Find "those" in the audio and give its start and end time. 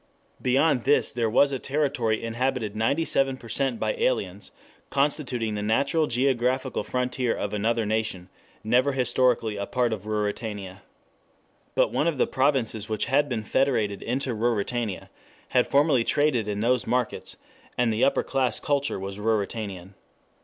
16.61-16.87